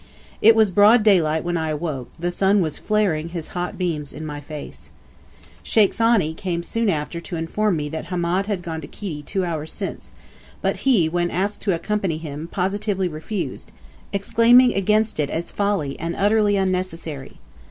It 0.41 0.55
was 0.55 0.71
broad 0.71 1.03
daylight 1.03 1.43
when 1.43 1.57
I 1.57 1.69
awoke; 1.69 2.09
the 2.17 2.31
sun 2.31 2.59
was 2.61 2.79
flaring 2.79 3.29
his 3.29 3.49
hot 3.49 3.77
beams 3.77 4.13
in 4.13 4.25
my 4.25 4.39
face. 4.39 4.89
Sheikh 5.61 5.93
Thani 5.93 6.33
came 6.33 6.63
soon 6.63 6.89
after 6.89 7.21
to 7.21 7.35
inform 7.35 7.77
me 7.77 7.87
that 7.89 8.05
Hamed 8.05 8.47
had 8.47 8.63
gone 8.63 8.81
to 8.81 8.87
Kiti 8.87 9.21
two 9.21 9.45
hours 9.45 9.71
since; 9.71 10.11
but 10.59 10.77
he, 10.77 11.07
when 11.07 11.29
asked 11.29 11.61
to 11.61 11.75
accompany 11.75 12.17
him, 12.17 12.47
positively 12.47 13.07
refused, 13.09 13.71
exclaiming 14.11 14.73
against 14.73 15.19
it 15.19 15.29
as 15.29 15.51
folly, 15.51 15.99
and 15.99 16.15
utterly 16.15 16.57
unnecessary. 16.57 17.37